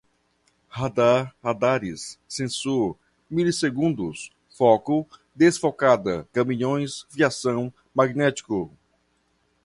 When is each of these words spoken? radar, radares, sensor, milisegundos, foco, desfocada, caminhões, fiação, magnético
radar, 0.67 1.35
radares, 1.43 2.17
sensor, 2.27 2.97
milisegundos, 3.29 4.31
foco, 4.49 5.07
desfocada, 5.35 6.27
caminhões, 6.33 7.05
fiação, 7.11 7.71
magnético 7.93 8.75